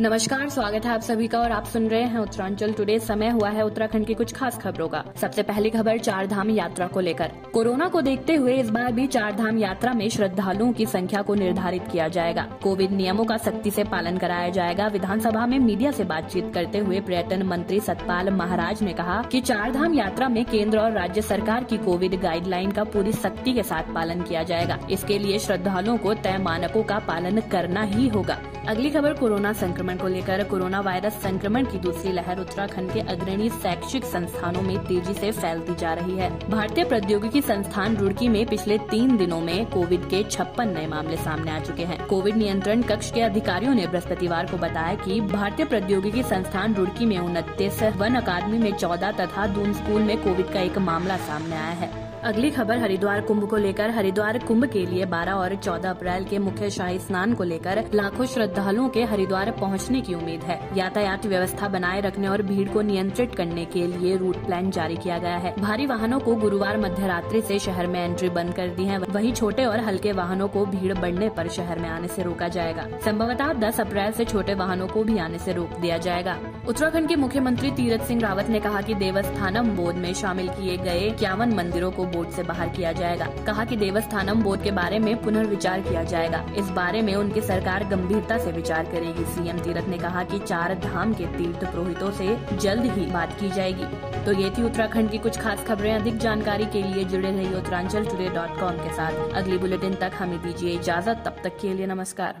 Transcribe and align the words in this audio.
नमस्कार, 0.00 0.48
स्वागत 0.48 0.84
है 0.84 0.92
आप 0.92 1.00
सभी 1.00 1.26
का 1.28 1.38
और 1.40 1.52
आप 1.52 1.64
सुन 1.64 1.88
रहे 1.88 2.02
हैं 2.02 2.18
उत्तरांचल 2.18 2.72
टुडे 2.72 2.98
समय 2.98 3.28
हुआ 3.28 3.48
है 3.48 3.62
उत्तराखंड 3.62 4.06
की 4.06 4.14
कुछ 4.14 4.32
खास 4.34 4.56
खबरों 4.58 4.88
का। 4.88 5.02
सबसे 5.20 5.42
पहली 5.42 5.70
खबर 5.70 5.98
चार 5.98 6.26
धाम 6.26 6.50
यात्रा 6.50 6.86
को 6.86 7.00
लेकर। 7.00 7.32
कोरोना 7.54 7.88
को 7.88 8.00
देखते 8.00 8.34
हुए 8.34 8.54
इस 8.54 8.70
बार 8.70 8.92
भी 8.92 9.06
चार 9.06 9.36
धाम 9.36 9.58
यात्रा 9.58 9.92
में 9.92 10.08
श्रद्धालुओं 10.08 10.72
की 10.72 10.86
संख्या 10.86 11.22
को 11.22 11.34
निर्धारित 11.34 11.88
किया 11.92 12.06
जाएगा। 12.08 12.42
कोविड 12.62 12.92
नियमों 12.92 13.24
का 13.24 13.36
सख्ती 13.36 13.70
से 13.70 13.84
पालन 13.84 14.18
कराया 14.18 14.48
जाएगा। 14.48 14.86
विधानसभा 14.86 15.44
में 15.46 15.58
मीडिया 15.58 15.90
से 15.90 16.04
बातचीत 16.04 16.50
करते 16.54 16.78
हुए 16.78 17.00
पर्यटन 17.00 17.42
मंत्री 17.42 17.80
सतपाल 17.80 18.30
महाराज 18.30 18.82
ने 18.82 18.92
कहा 18.92 19.20
कि 19.22 19.40
चार 19.40 19.72
धाम 19.72 19.94
यात्रा 19.94 20.28
में 20.28 20.44
केंद्र 20.44 20.78
और 20.78 20.92
राज्य 20.92 21.22
सरकार 21.22 21.64
की 21.64 21.78
कोविड 21.78 22.20
गाइडलाइन 22.20 22.70
का 22.70 22.84
पूरी 22.84 23.12
सख्ती 23.12 23.52
के 23.52 23.62
साथ 23.62 23.94
पालन 23.94 24.22
किया 24.22 24.42
जाएगा। 24.42 24.78
इसके 24.90 25.18
लिए 25.18 25.38
श्रद्धालुओं 25.38 25.98
को 25.98 26.14
तय 26.14 26.38
मानकों 26.38 26.82
का 26.82 26.98
पालन 26.98 27.40
करना 27.40 27.82
ही 27.82 28.08
होगा। 28.08 28.38
अगली 28.68 28.90
खबर, 28.90 29.12
कोरोना 29.12 29.52
संक्रमण 29.52 29.89
को 29.98 30.08
लेकर 30.08 30.44
कोरोना 30.44 30.80
वायरस 30.80 31.12
संक्रमण 31.12 31.64
की 31.64 31.78
दूसरी 31.78 32.12
लहर 32.12 32.40
उत्तराखंड 32.40 32.92
के 32.92 33.00
अग्रणी 33.00 33.48
शैक्षिक 33.48 34.04
संस्थानों 34.04 34.62
में 34.62 34.78
तेज़ी 34.78 35.14
से 35.14 35.30
फैलती 35.30 35.74
जा 35.74 35.92
रही 35.94 36.16
है। 36.16 36.50
भारतीय 36.50 36.84
प्रौद्योगिकी 36.84 37.40
संस्थान 37.40 37.96
रुड़की 37.96 38.28
में 38.28 38.46
पिछले 38.46 38.78
तीन 38.78 39.16
दिनों 39.16 39.40
में 39.40 39.66
कोविड 39.66 40.08
के 40.08 40.22
छप्पन 40.22 40.68
नए 40.68 40.86
मामले 40.86 41.16
सामने 41.16 41.50
आ 41.50 41.58
चुके 41.58 41.84
हैं। 41.84 42.06
कोविड 42.06 42.36
नियंत्रण 42.36 42.82
कक्ष 42.82 43.10
के 43.10 43.20
अधिकारियों 43.20 43.74
ने 43.74 43.86
बृहस्पतिवार 43.86 44.46
को 44.46 44.56
बताया 44.56 44.94
कि 44.94 45.20
भारतीय 45.20 45.66
प्रौद्योगिकी 45.66 46.22
संस्थान 46.22 46.74
रुड़की 46.74 47.06
में 47.06 47.18
उनतीस, 47.18 47.82
वन 47.82 48.14
अकादमी 48.14 48.58
में 48.58 48.72
चौदह 48.72 49.12
तथा 49.12 49.46
दून 49.46 49.72
स्कूल 49.72 50.02
में 50.02 50.22
कोविड 50.22 50.52
का 50.52 50.60
एक 50.60 50.78
मामला 50.78 51.16
सामने 51.16 51.56
आया 51.56 51.64
है। 51.64 52.10
अगली 52.24 52.50
खबर 52.50 52.78
हरिद्वार 52.78 53.20
कुंभ 53.20 53.48
को 53.48 53.56
लेकर। 53.56 53.90
हरिद्वार 53.90 54.38
कुंभ 54.38 54.64
के 54.64 54.86
लिए 54.86 55.04
12 55.04 55.32
और 55.32 55.54
14 55.54 55.90
अप्रैल 55.90 56.24
के 56.24 56.38
मुख्य 56.38 56.70
शाही 56.70 56.98
स्नान 56.98 57.34
को 57.34 57.44
लेकर 57.44 57.84
लाखों 57.94 58.26
श्रद्धालुओं 58.26 58.88
के 58.88 59.04
हरिद्वार 59.04 59.50
पहुँचने 59.80 60.00
की 60.00 60.14
उम्मीद 60.14 60.42
है। 60.42 60.58
यातायात 60.76 61.26
व्यवस्था 61.26 61.68
बनाए 61.68 62.00
रखने 62.00 62.28
और 62.28 62.42
भीड़ 62.42 62.68
को 62.68 62.80
नियंत्रित 62.80 63.34
करने 63.34 63.64
के 63.64 63.86
लिए 63.86 64.16
रूट 64.16 64.36
प्लान 64.36 64.70
जारी 64.70 64.96
किया 64.96 65.18
गया 65.18 65.36
है। 65.36 65.54
भारी 65.60 65.86
वाहनों 65.86 66.18
को 66.20 66.34
गुरुवार 66.34 66.78
मध्य 66.78 67.06
रात्रि 67.06 67.38
ऐसी 67.38 67.58
शहर 67.58 67.86
में 67.86 68.04
एंट्री 68.04 68.28
बंद 68.28 68.54
कर 68.54 68.68
दी 68.68 68.84
है। 68.84 68.98
वही 68.98 69.32
छोटे 69.32 69.64
और 69.64 69.80
हल्के 69.80 70.12
वाहनों 70.12 70.48
को 70.48 70.64
भीड़ 70.66 70.94
बढ़ने 70.94 71.26
आरोप 71.28 71.50
शहर 71.50 71.78
में 71.78 71.88
आने 71.88 72.04
ऐसी 72.04 72.22
रोका 72.22 72.48
जाएगा। 72.48 72.86
संभवतः 73.04 73.52
दस 73.52 73.80
अप्रैल 73.80 74.08
ऐसी 74.08 74.24
छोटे 74.24 74.54
वाहनों 74.54 74.88
को 74.88 75.04
भी 75.04 75.18
आने 75.18 75.36
ऐसी 75.36 75.52
रोक 75.52 75.78
दिया 75.80 75.96
जाएगा। 75.98 76.38
उत्तराखंड 76.68 77.08
के 77.08 77.16
मुख्यमंत्री 77.16 77.70
तीरथ 77.70 78.04
सिंह 78.04 78.20
रावत 78.20 78.48
ने 78.48 78.60
कहा 78.60 78.80
की 78.80 78.94
देवस्थानम 78.94 79.70
बोर्ड 79.70 79.96
में 79.96 80.12
शामिल 80.14 80.48
किए 80.48 80.76
गए 80.76 80.98
इक्यावन 80.98 81.54
मंदिरों 81.54 81.90
को 81.90 82.04
बोर्ड 82.04 82.30
से 82.30 82.42
बाहर 82.42 82.68
किया 82.68 82.92
जाएगा। 82.92 83.26
कहा 83.46 83.64
कि 83.64 83.76
देवस्थानम 83.76 84.42
बोर्ड 84.42 84.62
के 84.62 84.70
बारे 84.70 84.98
में 84.98 85.22
पुनर्विचार 85.22 85.80
किया 85.80 86.02
जाएगा। 86.04 86.44
इस 86.56 86.70
बारे 86.70 87.02
में 87.02 87.14
उनकी 87.14 87.40
सरकार 87.40 87.84
गंभीरता 87.84 88.38
से 88.38 88.52
विचार 88.52 88.84
करेगी, 88.84 89.24
सीएम 89.24 89.58
तीरथ 89.70 89.88
ने 89.88 89.98
कहा 89.98 90.22
कि 90.24 90.38
चार 90.38 90.74
धाम 90.74 91.12
के 91.14 91.26
तीर्थ 91.26 91.64
पुरोहितों 91.64 92.10
से 92.10 92.56
जल्द 92.56 92.84
ही 92.84 93.06
बात 93.06 93.40
की 93.40 93.50
जाएगी। 93.50 93.84
तो 94.24 94.32
ये 94.32 94.50
थी 94.50 94.62
उत्तराखंड 94.62 95.10
की 95.10 95.18
कुछ 95.18 95.40
खास 95.40 95.64
खबरें। 95.64 95.92
अधिक 95.94 96.18
जानकारी 96.18 96.66
के 96.66 96.82
लिए 96.82 97.04
जुड़े 97.04 97.30
रहिए 97.30 97.54
उत्तरांचल 97.54 98.04
डॉट 98.04 98.60
कॉम 98.60 98.76
के 98.76 98.92
साथ। 98.92 99.34
अगली 99.34 99.58
बुलेटिन 99.58 99.94
तक 99.94 100.12
हमें 100.18 100.42
दीजिए 100.42 100.74
इजाज़त। 100.74 101.22
तब 101.26 101.36
तक 101.44 101.58
के 101.62 101.74
लिए 101.74 101.86
नमस्कार। 101.86 102.34